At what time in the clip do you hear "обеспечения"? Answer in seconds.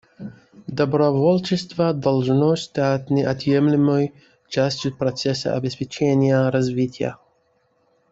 5.55-6.49